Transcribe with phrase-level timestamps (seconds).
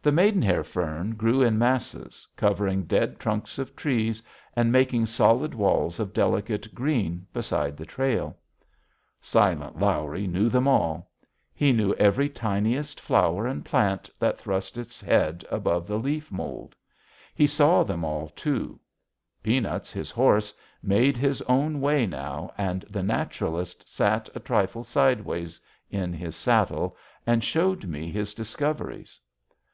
[0.00, 4.22] The maidenhair fern grew in masses, covering dead trunks of trees
[4.56, 8.34] and making solid walls of delicate green beside the trail.
[9.20, 11.10] "Silent Lawrie" knew them all.
[11.52, 16.74] He knew every tiniest flower and plant that thrust its head above the leaf mould.
[17.34, 18.80] He saw them all, too.
[19.42, 25.60] Peanuts, his horse, made his own way now, and the naturalist sat a trifle sideways
[25.90, 26.96] in his saddle
[27.26, 29.20] and showed me his discoveries.